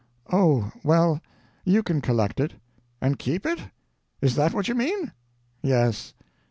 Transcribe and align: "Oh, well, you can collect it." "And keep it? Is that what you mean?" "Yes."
"Oh, 0.33 0.71
well, 0.83 1.21
you 1.63 1.83
can 1.83 2.01
collect 2.01 2.39
it." 2.39 2.55
"And 3.01 3.19
keep 3.19 3.45
it? 3.45 3.61
Is 4.19 4.33
that 4.33 4.51
what 4.51 4.67
you 4.67 4.73
mean?" 4.73 5.11
"Yes." 5.61 6.15